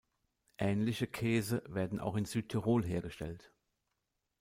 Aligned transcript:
Ähnliche 0.57 1.05
Käse 1.05 1.61
werden 1.67 1.99
auch 1.99 2.15
in 2.15 2.25
Südtirol 2.25 2.83
hergestellt. 2.83 3.51